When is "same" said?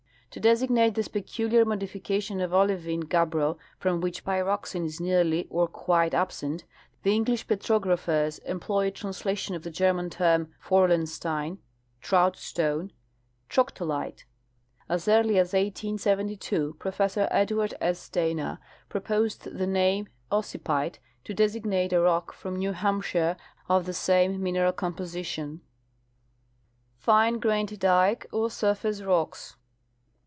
23.91-24.41